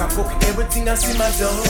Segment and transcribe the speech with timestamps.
[0.00, 1.60] everything I see my dome.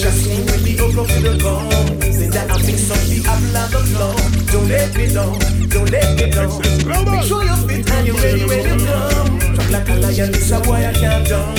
[0.00, 2.00] Are skin when the the bone.
[2.12, 4.16] Say that I mix up the apple and the flow.
[4.48, 5.36] Don't let me down,
[5.68, 6.56] don't let me down.
[7.10, 9.38] Make sure you're fit and you're ready, ready to come.
[9.54, 11.58] Drop like a lion, this a boy I can't down.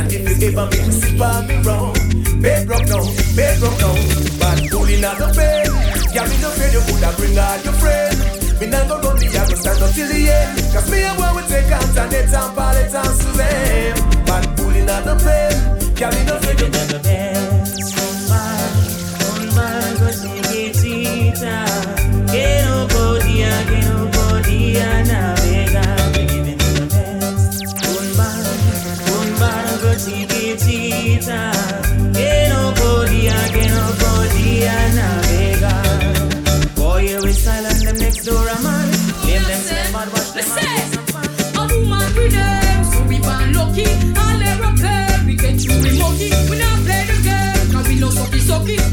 [0.00, 1.96] And if you ever make me slip on me wrong,
[2.40, 3.06] bedrock down,
[3.36, 3.98] bedrock down.
[4.40, 5.68] But pulling out the bed,
[6.16, 8.42] yeah, me no afraid you coulda bring all your friends.
[8.62, 11.18] Me not go run the I go stand up till the end Cause me and
[11.18, 14.11] boy we take Antoinette and Paulette and Suzanne But
[14.72, 18.70] pulling out the plane Carry no figure than the best Un mal,
[19.32, 21.64] un mal chiquitita
[22.30, 26.12] Que no podía, que no podía navegar.
[26.14, 27.64] Giving the best
[27.98, 28.44] Un mal,
[29.18, 31.52] un barco chiquitita
[32.12, 36.02] Que no podía, que no podía navegar.
[36.76, 38.88] Boy, you is silent, them next door a man
[39.26, 40.46] Leave them say mad, watch them
[41.58, 44.21] A woman with them, so we born lucky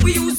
[0.09, 0.38] We use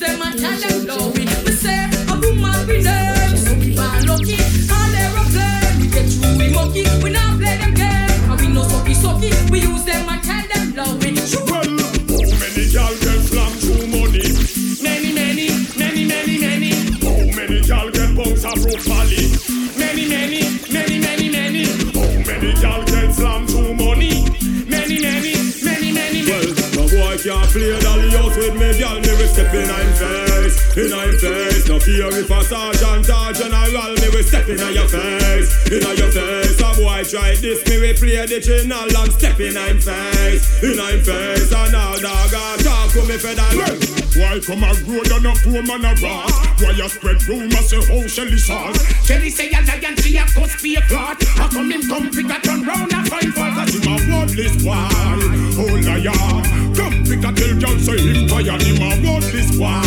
[35.51, 36.61] face, in your face.
[36.61, 40.79] A boy try this, me we play the channel and step in I'm face, in
[40.79, 41.53] I'm face.
[41.53, 44.01] And all dog a talk to me federal.
[44.19, 46.61] Why come a road and a poor man a rat?
[46.61, 48.79] Why you spread rumors say how Shelly sauce?
[49.07, 51.23] Shelly say a lion, she a cuss be a plot.
[51.37, 53.55] How come him come pick a turn round and find fault?
[53.55, 56.43] Cause him a worthless boy, oh liar.
[56.75, 59.81] Come pick a tell girl say him tired, him a worthless boy,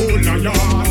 [0.00, 0.87] oh liar.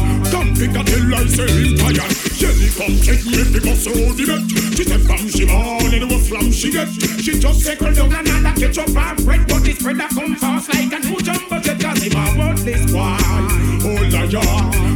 [0.57, 2.12] A tell I say him tired.
[2.34, 4.41] Shelly come check me because so the bet.
[4.75, 6.90] She said from she born in what flam she get.
[7.22, 10.73] She just say circle down another ketchup and bread, but this bread a come fast
[10.73, 11.79] like a new jumbo jet.
[11.79, 13.17] Cause him a worthless boy,
[13.85, 14.41] oh liar.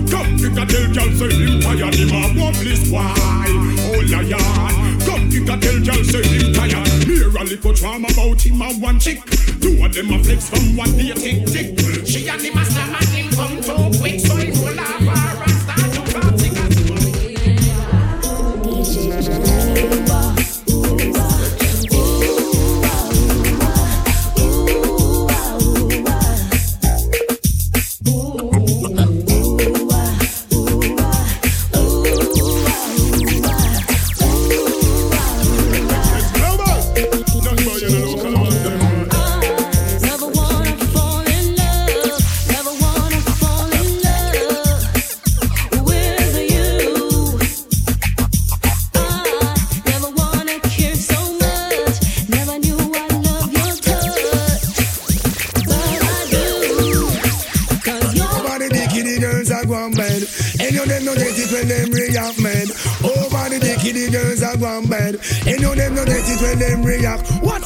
[0.09, 3.13] Come a tell girl say him tired, him a worthless boy,
[3.85, 4.41] oh liar.
[5.05, 6.89] Come a tell girl say him tired.
[7.05, 9.21] Hear a little drama about him and one chick.
[9.61, 11.77] Two of them a flex from one day tick tick.
[12.07, 14.20] She and him a slam and him come too quick,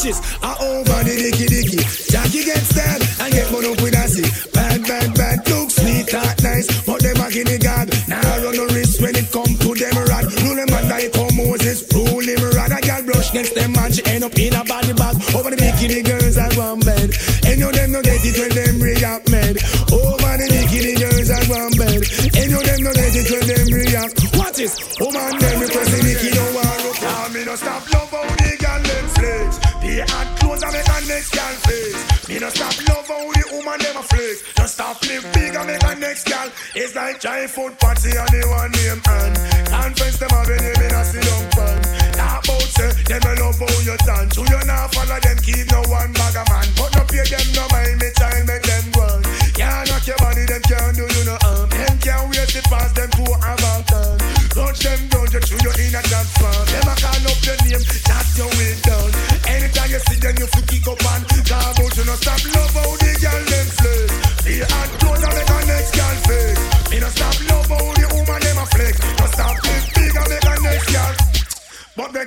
[0.05, 1.77] matches are over the dicky dicky.
[2.11, 4.54] Jackie gets stabbed and get one up with a
[36.95, 40.64] like giant food party and the one name and Conference them have a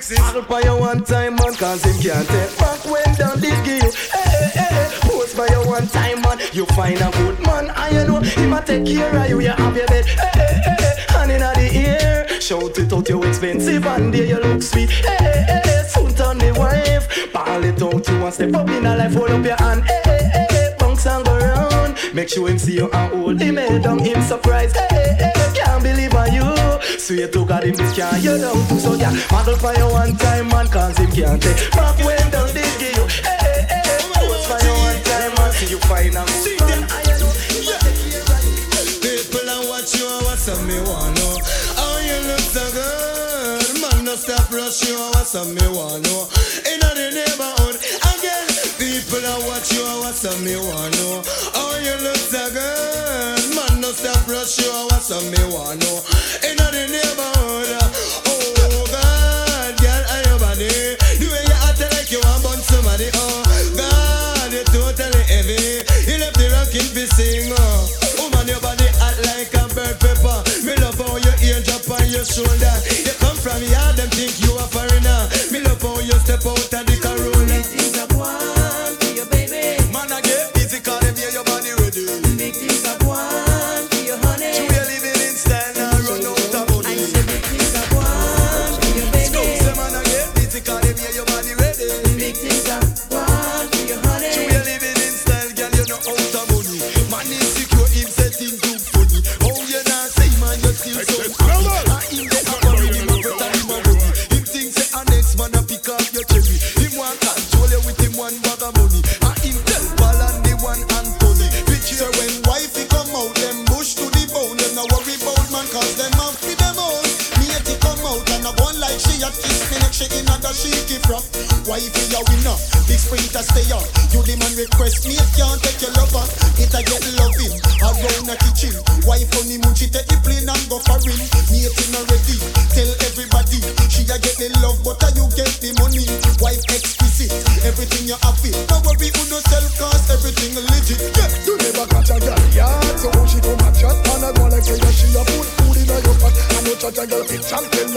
[0.09, 0.35] Alexis.
[0.35, 3.83] I'll buy you one time, man, cause him can't take back when down did give
[3.83, 3.91] you.
[4.11, 6.39] Hey, hey, hey, post by you one time, man.
[6.53, 9.39] You find a good man, you know him a take care of you.
[9.41, 11.05] You have your bed, hey, hey, hey, hey.
[11.09, 12.41] hand in the ear.
[12.41, 14.89] Shout it out, you expensive, and there you look sweet.
[14.89, 15.83] Hey, hey, hey, hey.
[15.87, 17.31] soon turn the wife.
[17.33, 19.83] Ball it out, you want step up in a life, hold up your hand.
[19.83, 20.75] Hey, hey, hey, hey.
[20.79, 21.68] bounce and go round.
[22.13, 24.73] Make sure him see you and hold him head down, him surprise.
[24.73, 26.43] Hey, hey, can't believe on you.
[26.97, 28.79] Sweet to God, him this can't you down too.
[28.79, 32.49] So yeah, model for you one time, man, cause him can't take back when down
[32.53, 33.05] this give you.
[33.21, 33.99] Hey, hey, hey.
[34.49, 36.81] For you one time, man, see you find a good man.
[36.89, 38.65] I know him a take care of you.
[39.05, 41.33] People are watch you and what's up me know.
[41.77, 44.05] How you look so good, man.
[44.05, 46.25] No stop rush you and what's up me want know.
[46.65, 47.58] In the neighborhood
[48.99, 51.23] people are watch you and what's up me want know.
[51.55, 53.79] How you look so good, man.
[53.79, 56.03] No stop rush you and what's up me want know.
[56.43, 57.79] In the neighborhood,
[58.27, 60.67] oh God, girl, are your body?
[61.15, 63.43] The way you act like you want burn somebody, oh
[63.79, 65.79] God, you're totally heavy.
[66.03, 67.87] You left the rockin' fi sing, oh.
[68.19, 70.43] Woman, your body hot like a bird pepper.
[70.67, 72.75] Me love how your ear drop on your shoulder.
[72.91, 73.78] You come from yard,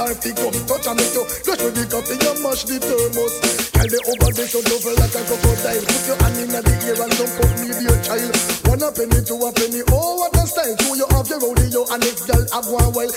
[0.02, 3.34] life, pick up, touch and make you rush with the coffee, you mash the thermos.
[3.72, 5.84] Girl they over there so double like a crocodile.
[5.87, 8.34] Put your hand in the ear and jump up me dear child.
[8.66, 10.76] One a penny, two a penny, oh what a style.
[10.76, 13.12] Two you have your rodeo and next girl have one while.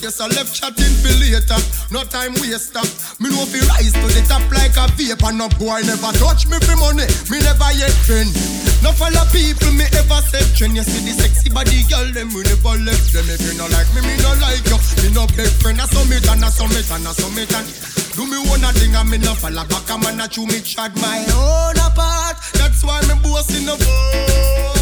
[0.00, 1.60] Paper I left chatting for later.
[1.90, 2.84] No time waster.
[3.20, 5.32] Me know fi rise to the top like a vapor.
[5.32, 7.06] No boy never touch me for money.
[7.30, 8.30] Me never yet friend.
[8.84, 10.76] No follow people me ever said trend.
[10.76, 13.26] You see the sexy body girl them we never left them.
[13.28, 14.78] If you no like me, me no like you.
[15.02, 15.80] Me no big friend.
[15.80, 17.66] I summit and I summit and I summit and.
[18.16, 19.88] Do me one a thing and me no follow back.
[19.88, 22.36] I'm a chew me chat my own apart.
[22.56, 24.75] That's why me boasting the bone.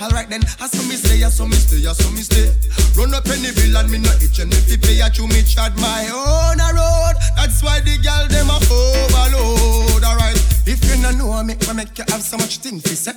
[0.00, 2.54] Alright then, I saw me stay, I saw me stay, I saw me stay.
[2.94, 5.42] Run up any bill and me no itch and if you pay, I chew me
[5.42, 7.18] chat my own a road.
[7.34, 10.06] That's why the girl them a overload.
[10.06, 10.38] Alright,
[10.70, 13.12] if you no know me, I make you have so much things to say.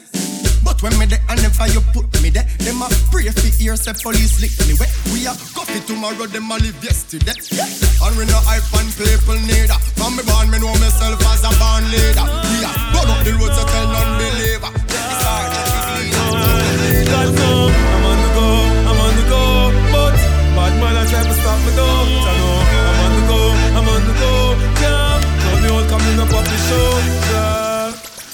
[0.66, 3.78] But when me there and never you put me there, them a pray for ear
[3.78, 4.90] say police lick me wet.
[5.14, 7.38] We a coffee tomorrow, them a live yesterday.
[7.54, 7.70] Yeah.
[8.10, 9.78] And we no hype and people neither.
[10.02, 12.26] From me born, me know myself as a born leader.
[12.26, 14.70] We a burn up the roads to tell non-believer.
[14.74, 15.51] Leader.
[17.12, 17.58] God know
[17.94, 18.48] I'm on the go,
[18.90, 19.44] I'm on the go,
[19.94, 20.16] but
[20.56, 22.04] bad man I try to stop me though.
[22.30, 22.58] I know
[22.90, 23.42] I'm on the go,
[23.78, 24.34] I'm on the go,
[24.84, 25.20] yeah.
[25.44, 27.21] Now the old coming up off the show.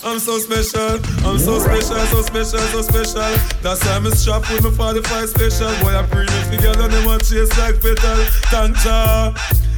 [0.08, 3.38] I'm so special, I'm so special, so special, so special.
[3.62, 5.68] That's why I'm strapped with my 45 special.
[5.84, 8.16] Boy, I bring it together, they want chase like petal.
[8.48, 9.34] Thank ya.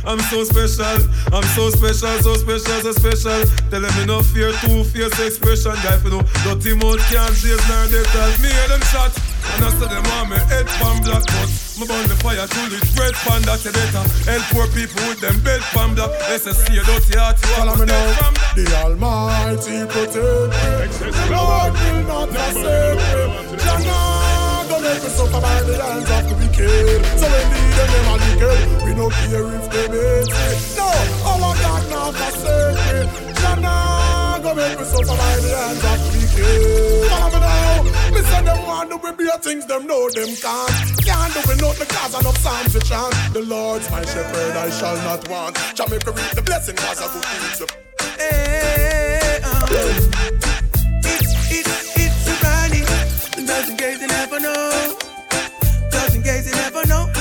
[0.05, 3.41] I'm so special, I'm so special, so special, so special.
[3.71, 5.73] Tell them me no fear, two fierce expression.
[5.81, 9.28] Guy, for no dirty mouth can't chase nor they tell me hear them shot.
[9.55, 12.71] And I said them want me head pan black, but me burn the fire till
[12.75, 14.03] it red pan that you better.
[14.27, 16.11] Help poor people with them bed pan black.
[16.27, 18.31] They say see a dirty heart, you Follow me now.
[18.55, 21.09] The Almighty protect me.
[21.31, 23.57] Lord will not forsake me.
[23.63, 23.97] Jana
[24.67, 26.99] go make me suffer by the hands of the wicked.
[27.19, 28.59] So indeed them them are wicked.
[28.85, 30.47] We no care if they hate me.
[30.75, 30.87] No,
[31.29, 33.33] our God not forsake me.
[33.39, 37.09] Jana go make me suffer by the hands of the wicked.
[37.09, 37.68] Follow me now.
[38.11, 40.75] Me say them want to be beer things, them know them can't.
[41.05, 43.13] Can't do not the cause enough psalms to chant.
[43.33, 45.55] The Lord's my shepherd, I shall not want.
[45.75, 47.71] Jamaica reap the blessing, cause I good things.
[48.17, 49.67] Hey, um,
[51.03, 52.49] it's, it's, it's a.
[53.59, 54.97] Just in case you never know.
[55.91, 57.18] Just in case you never know.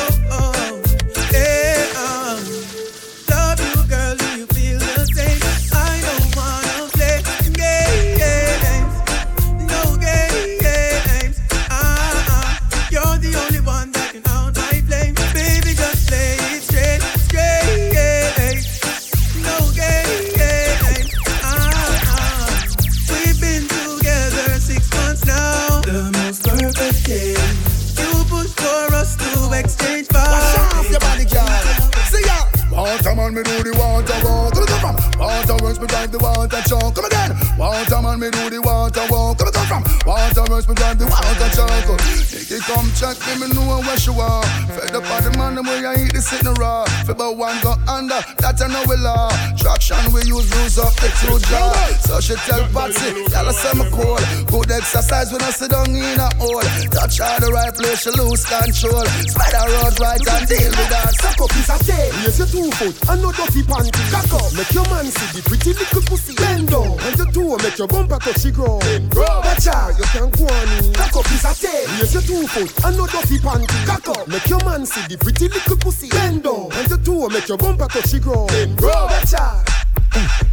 [42.69, 44.45] Come check me, me know where she are.
[44.77, 46.85] Fed up on the man, the way I eat the sitting raw.
[47.09, 49.33] Fi but one go under, that I know we law.
[49.57, 51.73] Traction we use, lose up the two jaw.
[52.05, 54.21] So she tell Patsy, y'all say me cool.
[54.53, 56.61] Good exercise when I sit down in a hole.
[56.93, 59.05] Touch her the right place, she lose control.
[59.25, 61.17] Spider road right and deal with that.
[61.17, 62.13] Suck up is a day.
[62.21, 64.05] Raise your two foot and no dirty panty.
[64.13, 66.37] Cock up, make your man see the pretty little pussy.
[66.37, 68.85] Bend down and your toe make your bumper touch the ground.
[69.09, 69.45] ground.
[69.49, 70.93] Watch out, you can go on in.
[70.93, 71.89] Cock up is a day.
[71.97, 73.87] Raise your two foot and no dirty panty.
[73.87, 76.09] Cock up, make your man see the pretty little pussy.
[76.09, 78.51] Bend down and your toe make your bumper touch the ground.
[78.77, 79.11] ground.
[79.11, 79.65] Watch out.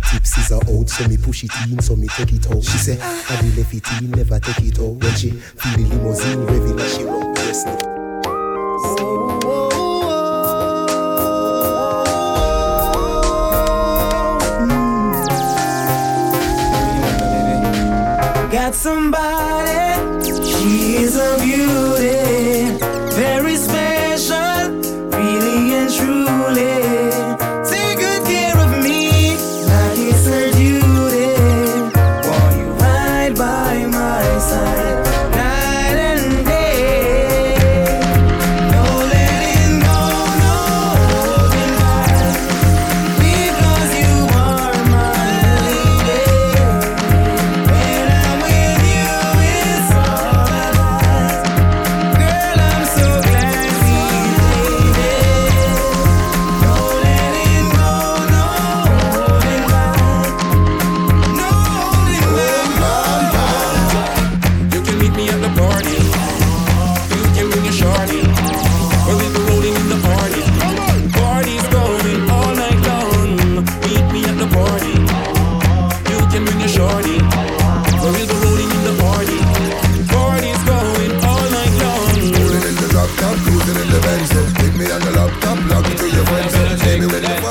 [0.05, 2.63] Tipsies are out, so me push it in, so me take it out.
[2.63, 4.93] She say, I will left it in, never take it out.
[5.01, 7.67] When she feel the limousine revving, she run breast.
[18.51, 19.84] Got somebody,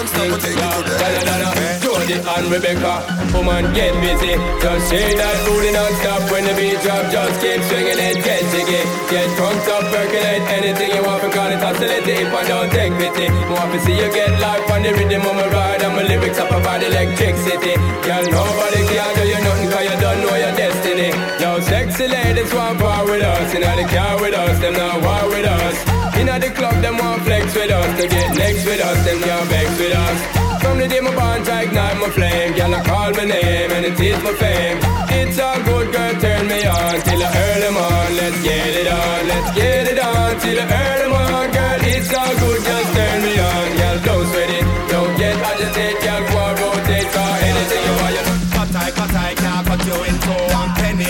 [0.06, 1.64] fun stuff, I'll take you to the.
[1.80, 2.94] Jody and Rebecca,
[3.32, 4.34] woman get busy.
[4.60, 7.04] Just say that booty non-stop when the beat drop.
[7.12, 8.82] Just keep swinging it, get jiggy.
[9.08, 11.22] Get drunk up, percolate anything you want.
[11.24, 13.26] Because it's oscillating if I don't take pity.
[13.48, 15.82] Want to see you get life on the rhythm of my ride.
[15.82, 17.74] And my lyrics up about electricity.
[18.04, 21.33] Girl, nobody can do you nothing cause you don't know your destiny.
[21.68, 23.54] Sexy ladies want part with us.
[23.54, 25.76] Know the car with us, them not war with us.
[26.20, 28.00] In the club, them want flex with us.
[28.00, 30.18] To get next with us, them can't vex with us.
[30.62, 32.52] From the day my bond, I ignite my flame.
[32.56, 34.78] Girl, I call my name and it is my fame.
[35.20, 38.08] It's all good, girl, turn me on till I earn them on.
[38.20, 41.46] Let's get it on, let's get it on till I earn them on.
[41.56, 43.66] Girl, it's all good, just turn me on.
[43.80, 46.02] Girl, don't sweat it, don't get agitated.
[46.04, 48.33] Girl, go rotate for anything you want.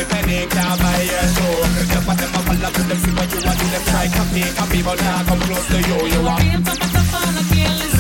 [0.09, 1.55] Penny, can't buy your show.
[1.93, 5.29] Just what them a follow to them, you want, them try copy, copy, but can't
[5.29, 5.99] come close to you.
[6.13, 7.94] You want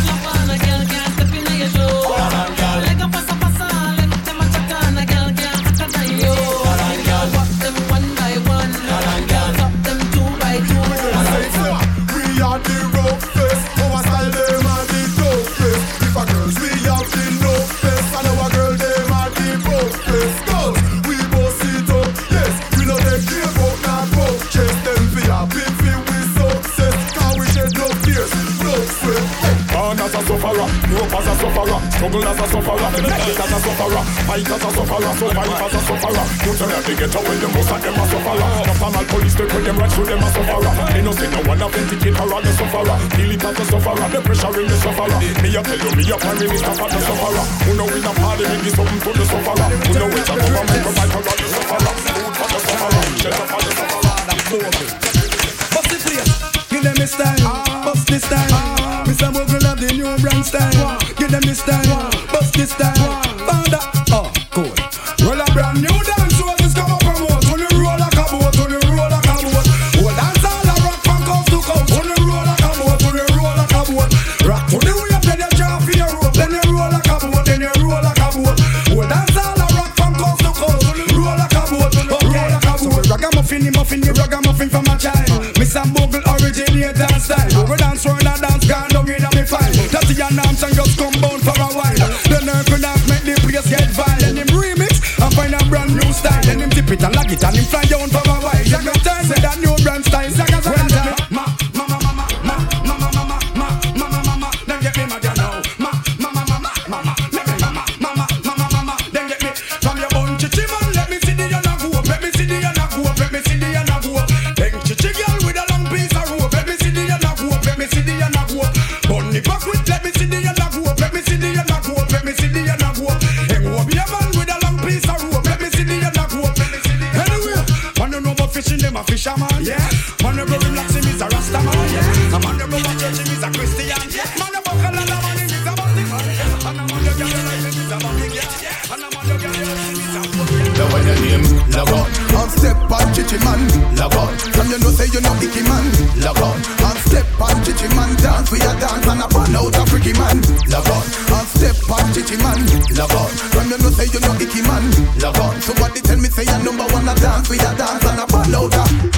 [144.74, 145.86] you know say you know icky man,
[146.18, 146.58] log on.
[146.82, 150.12] On step on chichi man, dance we a dance And a burn out a freaky
[150.18, 151.04] man, log on.
[151.30, 152.58] On step on chichi man,
[152.98, 153.30] log on.
[153.54, 154.82] From you know say you know icky man,
[155.22, 155.54] log on.
[155.62, 157.06] Somebody tell me say you number one.
[157.06, 159.13] A dance we a dance And a burn out a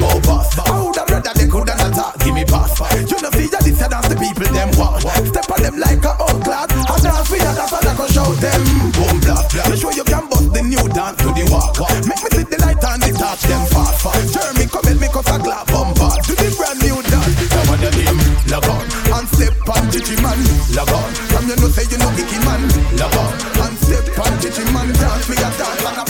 [21.90, 22.62] you know icky man.
[22.98, 23.28] Lover,
[23.62, 26.05] and step on, kitchen man, dance, me a dance, man,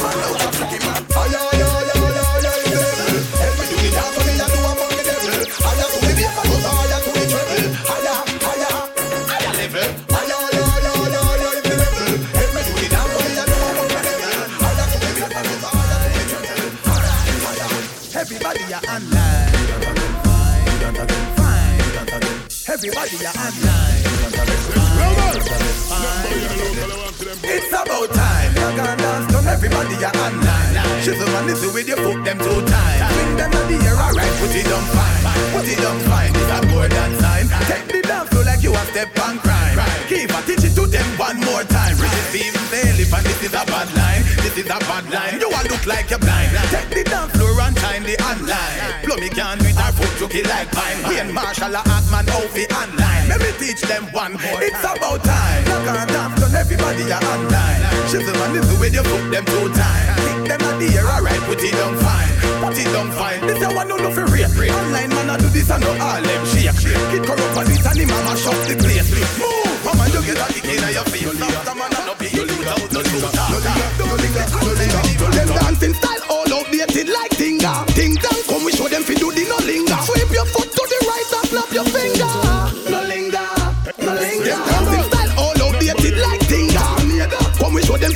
[29.86, 31.02] done everybody ya online.
[31.02, 33.12] Shizzle and listen with your foot them two times.
[33.14, 35.22] Swing them in the air, alright, put it on fine.
[35.54, 37.46] Put it on fine, it's a more than sign.
[37.66, 39.78] Take the dance floor like you a step on crime.
[40.08, 41.96] Keep a teach it to them one more time.
[41.96, 44.22] Fail if and this is a bad line.
[44.42, 45.38] This is a bad line.
[45.40, 46.50] You all look like you're blind.
[46.74, 48.78] Take the dance floor and time the online.
[49.04, 50.98] Plummy can with our foot to kill like pine.
[51.06, 53.28] Wayne Marshall a Atman out the online.
[53.30, 54.60] Let me teach them one more.
[54.62, 55.62] It's about time.
[55.70, 57.85] Rock and dance, everybody ya online.
[58.06, 60.20] Shizzle and listen with your foot them two times.
[60.24, 62.30] Kick them at the air, alright, put it down fine.
[62.62, 63.40] Put it down fine.
[63.46, 64.46] This a one no no for real.
[64.46, 66.70] Online man I do this and no all them shake.
[67.10, 69.10] Kid corrupt and it and him mama shut the place.
[69.10, 71.65] Move, mama you get a kick inna your face.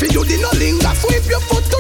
[0.03, 1.80] If you the no linger, sweep your foot to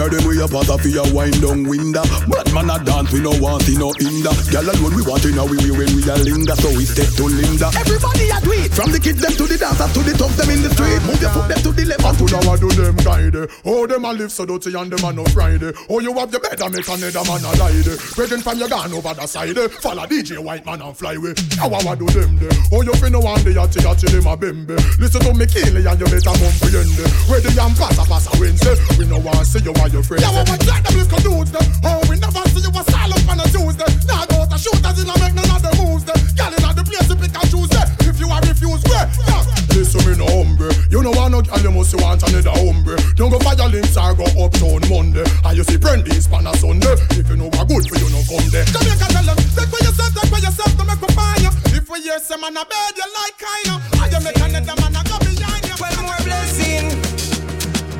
[0.00, 2.00] girl them we a pass off a wind down window.
[2.24, 4.32] Bad man a dance, we no want see no hinder.
[4.48, 7.28] Girl alone we want in a we when we a linger, so we step to
[7.28, 7.68] Linda.
[7.76, 8.72] Everybody a it.
[8.72, 11.04] From the kids them to the dancers to the tough them in the street.
[11.04, 12.00] Move your foot them to the left.
[12.00, 15.04] And to now I do them guide Oh them a live so dirty and them
[15.04, 17.82] a no Friday Oh you have your bed and make another man a lie
[18.16, 19.58] Brethren from your gun over the side.
[19.84, 23.20] Follow DJ White Man and fly away Now I do them there Oh you finna
[23.20, 26.96] one day yachty yachty them a bembe Listen to me Keely and you better comprehend
[27.28, 30.02] Where the yam pass a pass a Wednesday We no want see you and your
[30.02, 33.24] friends Yeah, we try them little dudes them Oh, we never see you a silent
[33.28, 36.18] on a Tuesday Now go to shooters in a make none of the moves them
[36.38, 39.06] Girl in the place to pick and choose them If you are refused, where?
[39.26, 39.44] Yeah.
[39.74, 43.30] Listen me no hombre You know want no girl, you must want another hombre Don't
[43.30, 47.28] go fire links or go uptown Monday And you see Brandy's pan a Sunday If
[47.30, 50.10] you know what good for you, no come there Jamaica tell them, take for yourself,
[50.14, 52.94] take for yourself, don't make me find you If we hear some man a bed
[52.96, 54.00] you like kind of.
[54.00, 55.74] I you make another man a go behind you.
[55.80, 56.86] Well, more blessing.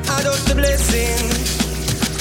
[0.03, 1.17] Adopt the blessing.
[1.27, 1.70] Adopt the blessing.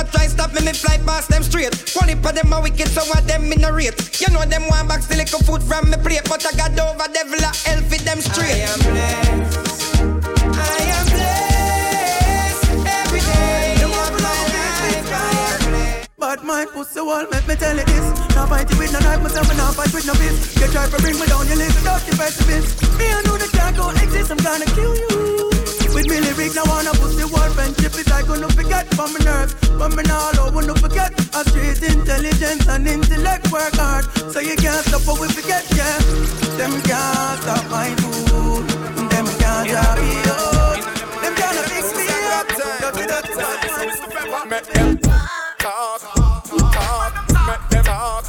[0.00, 1.76] A try stop me, me fly past them straight.
[1.92, 3.92] One of them a wicked, so what them in a rate.
[4.18, 7.04] You know them want back still little food from me plate, but I got over
[7.12, 8.64] devil a hell for them straight.
[8.64, 9.60] I am blessed.
[10.56, 14.32] I am blessed every day my.
[14.32, 16.16] I am blessed.
[16.16, 18.06] Bad mind pussy wall, make me tell you this.
[18.34, 20.56] Now fight you with no knife, myself and now fight with no fist.
[20.60, 22.72] You try to bring me down, you live without the perseverance.
[22.96, 25.49] Me I know the can't go exist, I'm gonna kill you.
[25.94, 29.54] With me lyric, now wanna pussy wall, friendship is I gonna forget from my nerves.
[29.78, 31.12] But me now all wanna forget.
[31.34, 34.04] A straight intelligence and intellect work hard.
[34.32, 35.98] So you can't stop what we forget, yeah.
[36.58, 38.68] Them can't stop my mood.
[39.10, 40.54] Them can't drop me out.
[40.54, 40.76] Oh.
[41.22, 42.06] Them can't fix me
[42.38, 42.46] up.
[44.48, 46.00] Make them talk,
[46.72, 47.12] talk,
[47.46, 48.24] make them talk.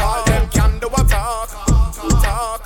[0.00, 1.48] All them can do a talk,
[2.22, 2.60] talk.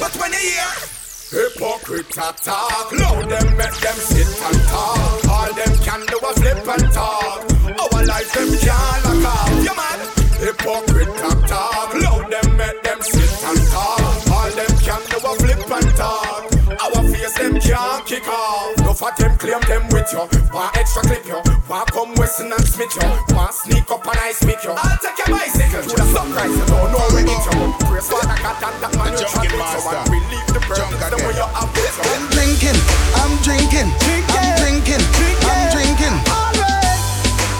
[0.00, 0.95] But when you hear
[1.36, 5.28] hypocrite talk, loud them make them sit and talk.
[5.28, 7.44] All them can do a flip and talk.
[7.82, 9.64] Our life them can't lock off.
[9.64, 10.00] You man,
[10.40, 11.14] hypocrite
[11.46, 14.30] talk, loud them make them sit and talk.
[14.32, 16.42] All them can do a flip and talk.
[16.82, 18.85] Our face them can't kick off.
[18.96, 20.24] No for them claim them with you.
[20.54, 21.36] Want extra clip you.
[21.68, 23.36] Want come Western and Smith you.
[23.36, 24.72] Want sneak up and I speak you.
[24.72, 26.56] I'll take your bicycle to the sunrise.
[26.56, 27.76] You don't know where it you.
[27.84, 29.92] Praise Father God and that man you chat with you.
[29.92, 32.08] And relieve the burden the way you have with you.
[32.08, 32.78] I'm drinking,
[33.20, 33.88] I'm drinking,
[34.32, 35.04] I'm drinking,
[35.44, 36.16] I'm drinking.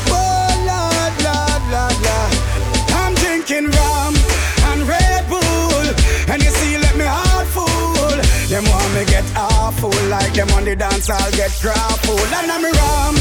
[0.09, 2.16] Oh Lord, Lord, Lord, Lord.
[8.57, 12.25] Them want me get awful, like them on the dance, I'll get grappled.
[12.41, 13.13] And I'm rum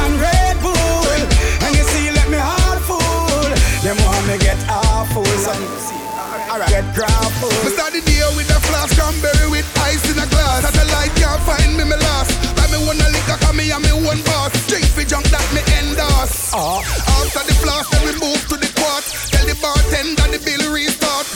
[0.00, 1.20] and Red Bull,
[1.60, 3.52] and you see, let me heart full.
[3.84, 5.60] Them want me get awful, some
[6.72, 7.52] get grappled.
[7.68, 10.64] Me start the day with a flask cranberry with ice in a glass.
[10.64, 12.32] Satellite can't find me, me lost.
[12.56, 14.56] Buy me one a liquor, cause me and me one boss.
[14.72, 16.48] Drink for junk that me endorse.
[16.56, 16.80] Uh,
[17.20, 19.04] after the flask, then we move to the quart.
[19.36, 21.27] Tell the bartender the bill restart.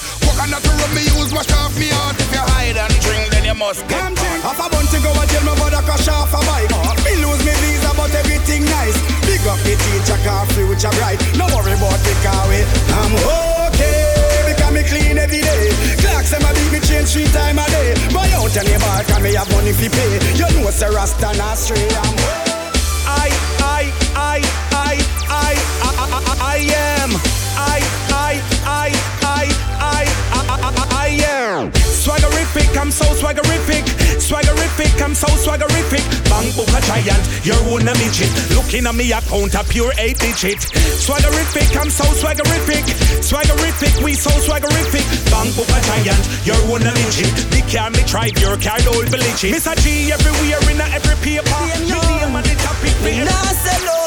[3.81, 4.43] Then get I'm drink.
[4.45, 6.69] Half a bun to go a jail, my brother crash off a bike.
[6.69, 6.95] Uh-huh.
[7.05, 8.97] Me lose me visa, but everything nice.
[9.25, 11.21] Big up the teacher, car future bright.
[11.39, 12.65] No worry about the car way.
[13.01, 13.13] I'm
[13.73, 15.73] okay, because me clean every day.
[16.03, 17.95] Clocks them a beat me change three time a day.
[18.13, 20.21] Buy out any bar, can me have money fi pay.
[20.37, 21.89] You know say Rasta not stray.
[22.05, 22.17] I'm
[23.05, 23.29] I,
[23.61, 24.39] I, I,
[24.73, 24.95] I,
[25.29, 26.59] I, I, I, I
[27.01, 27.11] am.
[27.57, 28.12] I, I, I,
[32.03, 33.87] Swaggerific, I'm so swaggerific.
[34.19, 36.03] Swaggerific, I'm so swaggerific.
[36.27, 38.27] Bang book a giant, you're one a midget.
[38.51, 40.59] Looking at me account a pure eight digit.
[40.99, 42.83] Swaggerific, I'm so swaggerific.
[43.23, 45.07] Swaggerific, we so swaggerific.
[45.31, 47.31] Bang book a giant, you're one a midget.
[47.55, 49.53] The car me drive, your car don't believe it.
[49.53, 51.55] Miss a G everywhere in a every paper.
[51.71, 52.99] Me name on the topic.
[53.07, 54.02] Me nah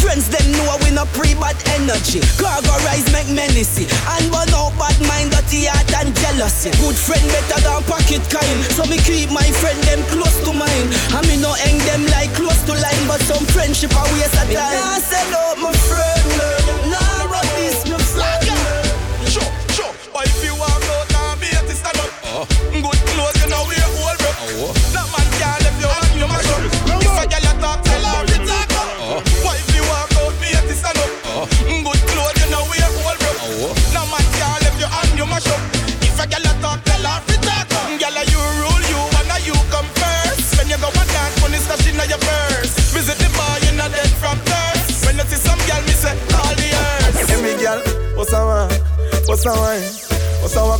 [0.00, 2.20] friends them know we no pre-bad energy.
[2.40, 3.86] Cargo rise make menacy.
[4.16, 6.70] And burn out bad mind, dirty heart and jealousy.
[6.80, 8.58] Good friend better than pocket kind.
[8.74, 10.88] So me keep my friend them close to mine.
[11.14, 13.04] And me no hang them like close to line.
[13.06, 14.78] But some friendship a waste of time.
[14.78, 16.03] Nah, sell out my friend.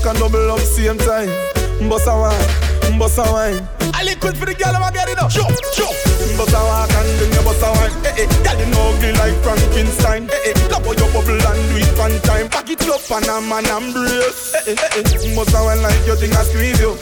[0.06, 0.12] A wine?
[0.12, 0.12] What's a wine?
[0.12, 1.28] What's a walk and double up same time?
[1.88, 3.68] Bossa wine, Bust a wine.
[3.94, 5.30] I liquid for the girl, I'ma get it up.
[5.30, 5.92] Sure, sure.
[6.36, 7.94] Bust a walk and then you bust a wine.
[8.04, 8.28] Eh, eh.
[8.44, 10.28] Girl, you know ugly like Frankenstein.
[10.28, 10.68] Eh, eh.
[10.68, 12.48] Love how you bubble and do it fun time.
[12.48, 14.54] Pack it up and a man embrace.
[14.54, 15.36] Eh, eh, eh, eh.
[15.36, 16.96] Bust a wine like you think I squeeze you.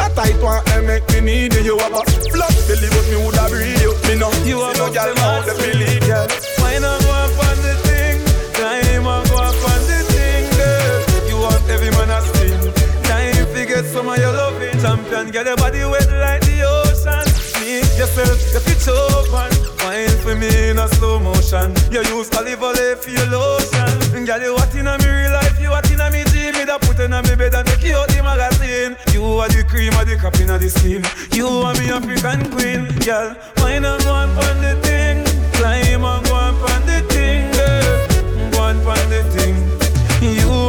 [0.00, 1.62] A tight one, I make me need you.
[1.62, 3.92] You have a flat belly, but me woulda breathe you.
[4.08, 6.28] Me know you have no girl now the believe, girl.
[6.60, 7.05] Why not go up
[13.96, 14.78] some of your loving.
[14.78, 17.24] Champion, get your body wet like the ocean.
[17.64, 19.48] Make yourself get it open.
[19.80, 21.72] Wine for me in a slow motion.
[21.90, 24.26] You use olive oil for your lotion.
[24.28, 26.52] Girl, you what in a me real life, you what in a me dream.
[26.66, 29.00] Da put in a me bed and take you out the magazine.
[29.14, 31.00] You are the cream of the crop in the skin.
[31.32, 33.32] You are me African queen, girl.
[33.64, 35.24] Wine and go on on the thing.
[35.56, 38.52] Climb and go on on the thing, girl.
[38.52, 39.56] Go on on the thing.
[40.20, 40.65] You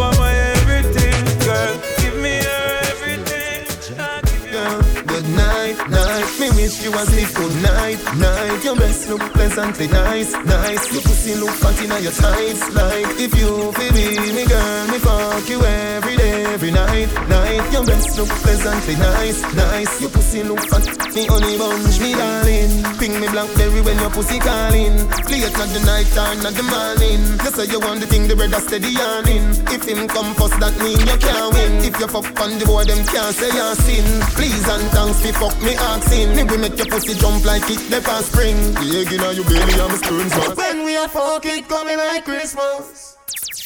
[6.68, 8.64] wish you was sleep good night, night.
[8.64, 10.84] Your breasts look pleasantly nice, nice.
[10.92, 15.00] Your pussy look fat in your tights, like if you feel me, me girl, me
[15.00, 17.64] fuck you every day, every night, night.
[17.72, 20.02] Your breasts look pleasantly nice, nice.
[20.02, 22.84] Your pussy look fat, me honey bunch, me darling.
[23.00, 24.98] Ping me blackberry when your pussy calling.
[25.32, 27.22] Late not the night time, not the morning.
[27.46, 29.56] You say you want the thing, the brother steady yarning.
[29.72, 31.72] If him come first, that mean you can't win.
[31.88, 34.08] If you fuck on the boy, them can't say you're sin.
[34.36, 36.36] Please and thanks fi fuck me asking.
[36.36, 38.58] Me we make your pussy jump like it never spring.
[38.74, 40.56] The egg inna your belly, I'm a spoon.
[40.56, 43.18] When we are fuck, it coming like Christmas.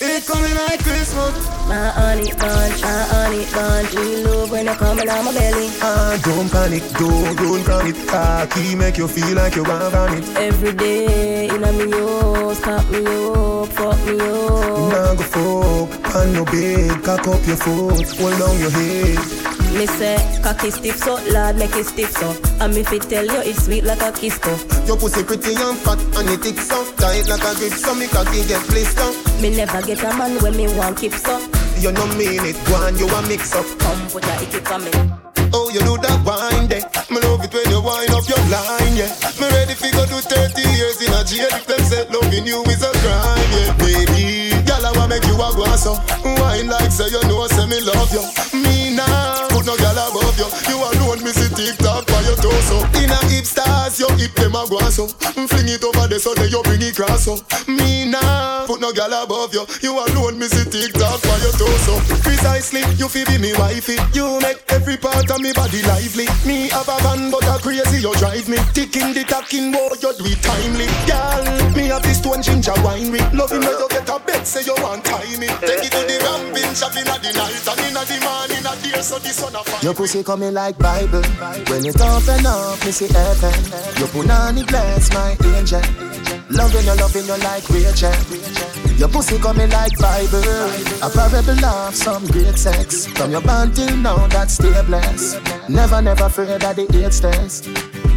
[0.02, 1.34] It coming like Christmas.
[1.68, 3.94] My honey bunch, my honey bunch.
[3.94, 5.70] You love when you coming on my belly.
[5.82, 8.08] Ah, don't panic, don't, don't it.
[8.08, 10.26] Cocky make you feel like you want on it.
[10.38, 14.92] Every day, in a me yo, stop me up, fuck me up.
[14.92, 19.41] Now go fuck on your bed, cock up your foot, hold down your head.
[19.78, 22.30] Me say, cocky stiff so, lad make it stiff so.
[22.60, 24.52] And me fit tell you it's sweet like a kiss so.
[24.86, 28.08] Your pussy pretty and fat and it thick so tight like a grip so me
[28.08, 29.10] cocky get blister.
[29.42, 31.40] Me never get a man when me want keep so.
[31.80, 33.66] You no mean it, go on you a mix up.
[33.80, 34.92] Come put a icky for me.
[35.54, 36.84] Oh, you do that wine there.
[37.10, 39.12] Me love it when you wind up your line, yeah.
[39.40, 42.62] Me ready fi go do 30 years in a jail if them say loving you
[42.72, 43.72] is a crime, yeah.
[43.80, 45.96] Baby, girl I wanna make you a go so.
[46.24, 48.24] Wine like say you know say me love you.
[48.64, 50.50] Me now, put no girl above you.
[50.70, 52.82] You alone me see TikTok by your torso.
[52.98, 55.08] In a hip stars, your hip them a go so.
[55.38, 57.38] Mm, fling it over there so they you bring it cross so.
[57.68, 59.66] Me now, put no girl above you.
[59.82, 62.02] You alone me see TikTok by your torso.
[62.26, 63.98] Precisely, you fi be me wifey.
[64.14, 66.26] You make every part of me body lively.
[66.46, 68.58] Me have a van, but a crazy you drive me.
[68.74, 70.90] Ticking the talking, boy, you do it timely.
[71.06, 71.46] Girl,
[71.78, 73.22] me have this stone ginger winery.
[73.34, 75.48] Loving when you get a bed, say you want tie me.
[75.62, 79.02] Take it to the ramping shop inna the night and inna the morning, a day,
[79.02, 79.51] so this one.
[79.82, 81.24] Your pussy coming like Bible.
[81.68, 83.54] When it open up, me see heaven.
[84.00, 85.82] Your punani bless my angel.
[86.50, 88.14] Loving you, loving you like Rachel.
[88.98, 90.44] Your pussy coming like Bible.
[91.02, 93.08] A parable of some great sex.
[93.08, 95.42] From your band till now, that's stay blessed.
[95.68, 97.68] Never, never afraid of the AIDS test.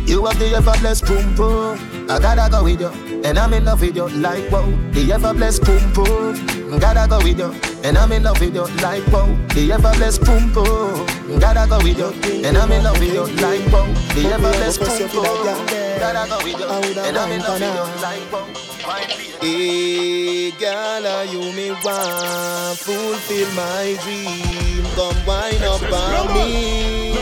[0.06, 1.78] You have the ever blessed boom boom.
[2.10, 2.88] I gotta go with you,
[3.24, 4.66] and I'm in love with you like wow.
[4.92, 6.78] The ever blessed boom boom.
[6.78, 9.26] Gotta go with you, and I'm in love with you like wow.
[9.54, 11.06] The ever blessed boom boom.
[11.40, 12.12] Gotta go with you,
[12.44, 13.86] and I'm in love with you like wow.
[14.14, 15.24] The ever blessed boom boom.
[15.98, 18.46] Gotta go with you, and I'm in love with you like wow.
[19.40, 24.84] Hey, girl, are you me want fulfill my dream?
[24.96, 27.14] Come wind up on me.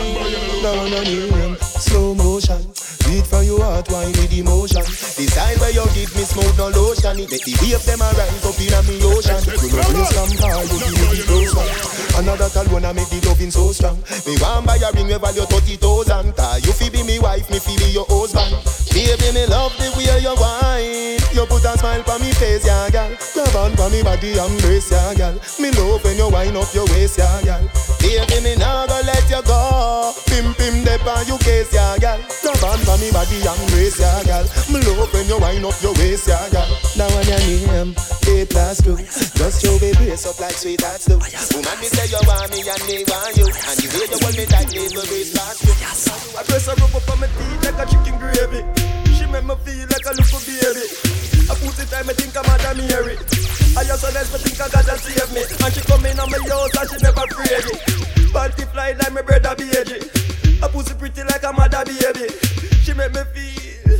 [0.61, 2.61] No, no, no, slow motion.
[3.09, 4.83] Beat from your heart, wine with emotion.
[5.17, 7.19] Design where you give me smooth no lotion.
[7.19, 9.41] It make the wave them a rise up in a me ocean.
[9.59, 12.13] You know place from you give me the close.
[12.15, 13.97] Another tall one, I make the loving so strong.
[14.25, 16.33] Me want buy a ring we value thirty thousand.
[16.63, 18.53] You fi be me wife, me fi be your husband.
[18.93, 21.19] Baby, me love the way you wine.
[21.33, 23.09] You put a smile on me face, yeah, girl.
[23.33, 25.35] Grab on for me body, embrace, yeah, girl.
[25.59, 27.65] Me love when you wind up your waist, yeah, girl.
[27.99, 30.13] Baby, me nah go let you go.
[30.29, 32.19] Pim pim dep on you case, yeah, girl.
[32.41, 34.43] Grab on for me body, embrace, yeah, girl.
[34.67, 36.67] Me love when you wind up your waist, yeah, girl.
[36.97, 37.95] Now when your name,
[38.27, 38.97] A plus two.
[39.37, 41.15] Just show baby brace up like sweet hearts do.
[41.55, 43.47] Woman, me say you want me and me want you.
[43.47, 45.73] And the way you hold me tight, me will brace past you.
[46.35, 48.61] I press her up up on my teeth like a chicken gravy.
[49.13, 50.85] She make me feel like a little baby.
[51.47, 53.15] I put it time, I think I'm Madam Mary.
[53.75, 55.43] I just honest, but think I gotta save me.
[55.47, 57.65] And she come in on my house and she never it.
[58.33, 60.01] Panty fly like my brother baby.
[60.63, 62.31] I pussy pretty like a mother baby.
[62.83, 63.99] She make me feel.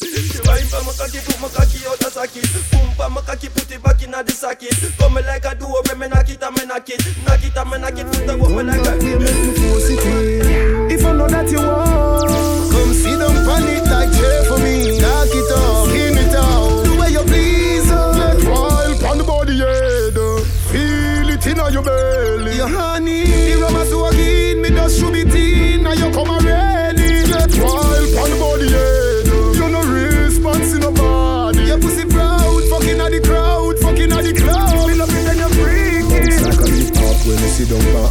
[0.00, 2.48] She wine for my cocky, put my cocky out the socket.
[2.72, 4.72] Boom for my cocky, put it back in the socket.
[4.96, 7.04] Come me like a door, me knock it and me knock it.
[7.26, 8.96] Knock it and me knock it, put the me like a.
[10.88, 11.04] If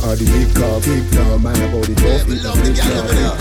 [0.07, 3.35] All the big car, big car, my body the girl over there.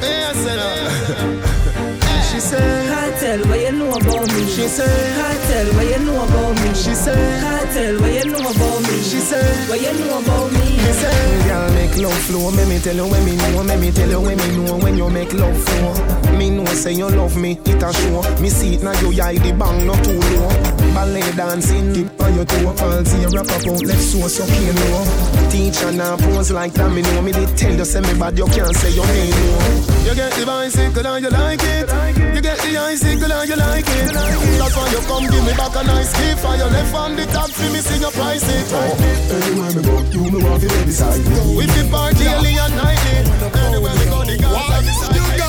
[0.00, 0.56] Hey, I said.
[0.56, 4.48] Uh, she said, Cartel, what you know about me?
[4.48, 6.72] She said, Cartel, what you know about me?
[6.72, 8.96] She said, Cartel, what you know about me?
[9.04, 10.64] She said, what you know about me?
[10.64, 12.48] She said, Girl, make love flow.
[12.48, 13.62] Let me tell you when me know.
[13.68, 14.78] Let me tell you when me know.
[14.78, 17.60] When you make love flow, me know say you love me.
[17.66, 18.22] It a show.
[18.40, 18.98] Me see it now.
[19.00, 20.48] You hide the bang not too low.
[20.94, 22.08] Ballet dancing
[22.50, 22.90] on your toe.
[22.90, 25.50] Fancy you rap up out left so so can't know.
[25.50, 26.90] Teacher now pose like that.
[26.90, 28.38] Me know me did tell you say me bad.
[28.38, 30.08] You can't say your name no.
[30.08, 31.86] You get the bicycle and you like it.
[32.34, 34.12] You get the icicle and you like it.
[34.12, 36.40] That's why you come give me back a nice gift.
[36.42, 38.66] For your left on the top, for me see your price it.
[38.72, 41.56] Anywhere me go, you me want to be beside me.
[41.56, 43.22] We fi party daily and nightly.
[43.66, 45.42] Anywhere me go, the guys beside me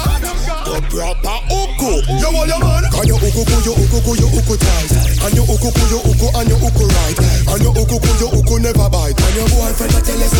[0.73, 1.38] the proper
[1.84, 2.12] uku.
[2.19, 2.84] You want your man?
[2.91, 4.91] Can you uku ku you uku ku you uku tight?
[5.24, 7.17] And you uku ku you uku and you uku right?
[7.52, 9.19] And you uku ku you uku never bite.
[9.19, 10.34] And your boyfriend a tell us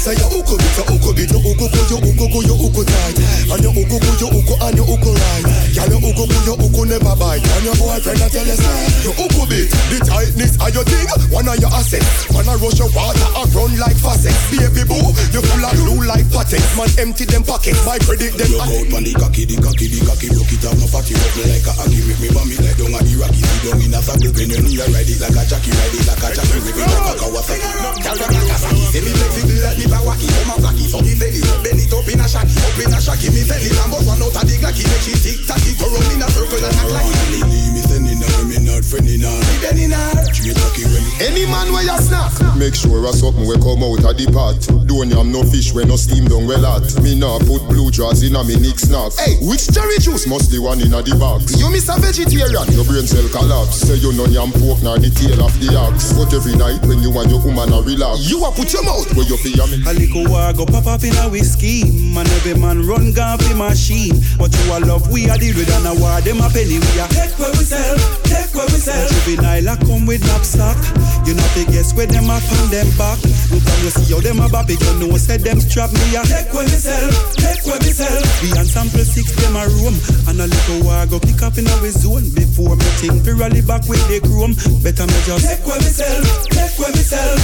[0.00, 2.82] say you uku bit you uku bit you uku ku you uku ku you uku
[2.84, 3.16] tight.
[3.52, 5.44] And you uku ku you uku and you uku right?
[5.76, 7.44] Can you uku ku you uku never bite?
[7.44, 8.62] And your boyfriend a tell us
[9.04, 11.06] you uku bit the tightness of your thing.
[11.30, 12.32] One of your assets.
[12.32, 14.34] Man a rush your water a run like faucet.
[14.50, 16.76] Baby boo, you full of glue like patents.
[16.76, 17.80] Man empty them pockets.
[17.84, 18.50] My credit them.
[18.50, 21.14] You out on the cocky, the cocky cocky, the cocky, broke it up, no fatty,
[21.14, 23.82] rock me like a aggie, rip me it like down a the rocky, see down
[23.82, 26.28] in a saddle, pen your knee, ride it like a jockey, ride it like a
[26.34, 27.68] jockey, rip it like a Kawasaki.
[28.02, 31.00] Girl, them like a saki, say me flexible like me Bawaki, come a flaky, so
[31.00, 33.90] me belly, bend it up in a shaky, up in a shaky, me belly, and
[33.90, 36.64] bust one out of the glacky, make she tick tacky, go round in a circle
[36.64, 37.46] and act like it.
[37.76, 41.72] Me sending her, me not friending her, me bending her, straight cocky when Any man
[41.72, 44.56] where you snap, make sure a something we come out of the pot.
[44.86, 46.86] Don't yam no fish when no steam down well hot.
[47.02, 49.12] Me nah put blue jaws in a me nick snack.
[49.18, 51.58] Hey, which cherry juice must the one in a the box?
[51.58, 53.82] You miss a vegetarian, your brain cell collapse.
[53.82, 56.14] Say you no yam pork nor the tail of the ox.
[56.14, 59.10] But every night when you and your woman a relax, you a put your mouth
[59.18, 59.82] where you feel me.
[59.84, 63.52] A little war go pop up in a whiskey, man every man run gun fi
[63.54, 64.14] machine.
[64.38, 66.92] But you a love we a deal with and a war them a penny we
[67.02, 69.08] a take where we sell, take where we sell.
[69.26, 70.78] Juvenile a come with knapsack,
[71.26, 73.18] you know fi guess where them a pan them back.
[73.50, 76.16] Look and you see how them a bop it, you know say them strap me
[76.16, 78.22] a take where we sell, take where we sell.
[78.40, 79.98] We and sample six them a room
[80.30, 83.60] and a little war go pick up in our zone before me think fi rally
[83.60, 84.54] back with the chrome.
[84.82, 86.22] Better me just take where we sell,
[86.54, 87.34] take where we sell.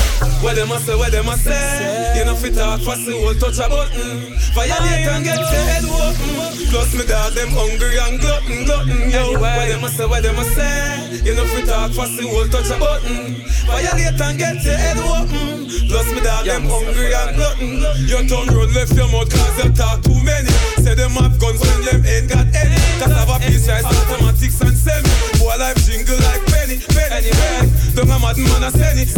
[0.42, 3.34] Where them a say, where them a say You know fit talk fast, the whole
[3.34, 8.20] touch a button Violate and get your head open Plus me dog them hungry and
[8.20, 9.10] glutton, glutton.
[9.10, 11.20] Yo, where them a say, where them a say?
[11.24, 14.98] You know fit talk fast, the whole touch a button Violate and get your head
[14.98, 17.80] open Plus me dog them hungry and glutton.
[18.08, 20.50] Your tongue roll left your mouth cause you talk too many.
[20.80, 24.60] Say them have guns when them ain't got any Cause have a piece rise automatics
[24.60, 27.68] and semi Boy life jingle like penny, penny, penny.
[27.92, 29.08] Don't a mad man a send it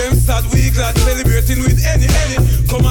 [0.00, 2.40] Them sad we glad celebrating with any, any.
[2.64, 2.85] Come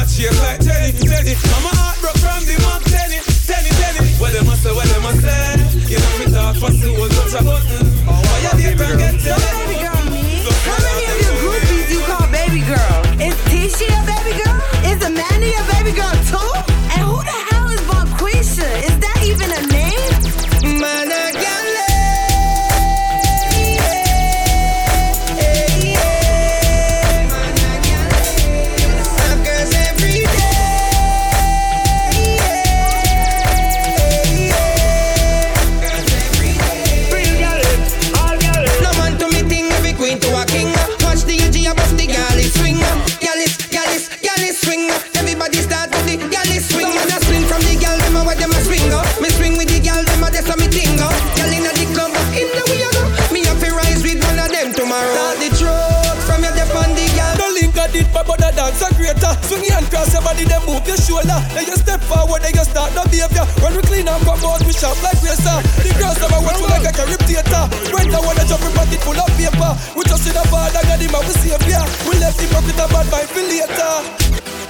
[70.72, 71.82] bar, and get him and we save ya.
[72.09, 73.93] We left him up with a bad mind for later.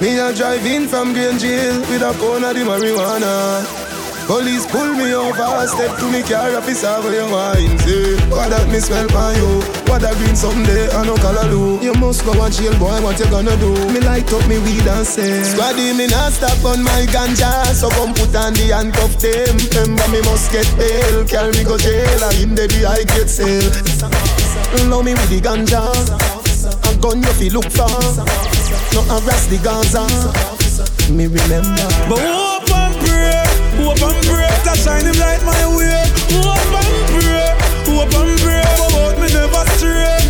[0.01, 3.63] Me a drive in from Green Jail with a pound of the marijuana.
[4.25, 8.65] Police pull me over, step to me car, officer, where you wine, say What that
[8.73, 9.61] me smell for you?
[9.85, 13.19] What that green someday, I no color do You must go and jail, boy, what
[13.21, 13.69] you gonna do?
[13.93, 17.87] Me light up me weed and say Squaddy, me not stop on my ganja So
[17.93, 22.23] come put on the handcuff them Remember me must get bail, carry me go jail
[22.25, 24.44] And in the I get sale
[24.83, 25.81] Love me with the ganja
[26.91, 27.87] A gun you feel look for
[28.93, 30.05] No harass the Gaza
[31.11, 33.43] Me remember But hope and pray,
[33.79, 36.03] hope and pray to shine him light my way.
[36.33, 37.53] Hope and pray,
[37.85, 40.24] hope and pray, but me never stray.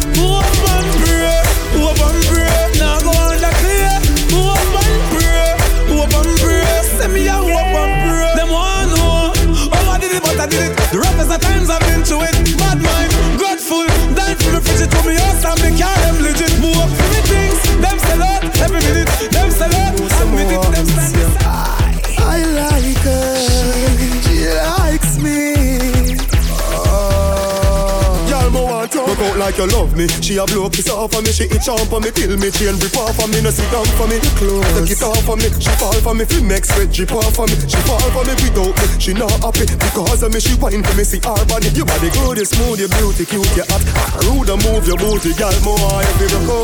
[29.37, 30.07] Like you love me.
[30.23, 32.75] She a blow kiss off for me, she itch on for me, till me chain
[32.79, 34.19] rip off for me, no sit down for me.
[34.39, 34.63] Close.
[34.79, 37.47] Take it off for me, she fall for me, fi next sweat drip off for
[37.47, 37.55] me.
[37.67, 40.39] She fall for me without me, she not happy because of me.
[40.39, 41.69] She whine for me, see her body.
[41.75, 43.83] Your body good, you smooth, you beauty, cute, you hot.
[44.23, 46.57] Rude and move your booty, girl, more feel go.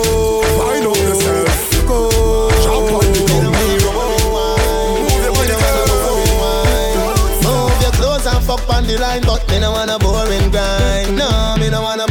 [0.60, 2.00] Find out yourself, go.
[2.64, 4.02] Jump on the your your
[8.58, 11.16] fuck on the line, but me no want a boring grind.
[11.16, 12.02] No, me no want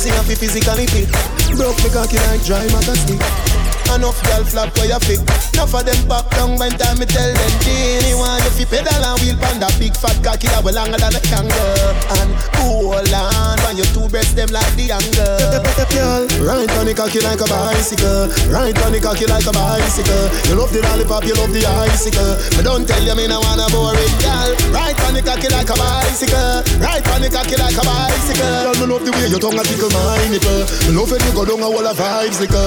[0.00, 1.08] pussy happy physically fit.
[1.56, 3.59] Broke me cocky like dry matter stick.
[3.90, 5.20] Enough girl flap where you fit.
[5.54, 9.02] Enough of them back down when time me tell them Genie want you fi pedal
[9.02, 11.92] and wheel pan that big fat cocky that way longer than a kangaroo.
[12.22, 12.30] And
[12.62, 15.60] hold on when your two breasts them like the angle.
[15.90, 18.30] Girl, ride on the cocky like a bicycle.
[18.48, 20.24] Ride on the cocky like a bicycle.
[20.46, 22.38] You love the lollipop, you love the icicle.
[22.56, 24.50] Me don't tell you me no wanna boring girl.
[24.70, 26.62] Ride on the cocky like a bicycle.
[26.78, 28.54] Ride on the cocky like a bicycle.
[28.70, 30.62] Girl, me love the way your tongue a tickle my nipple.
[30.86, 32.54] Me love when you go down a wall of vibes, like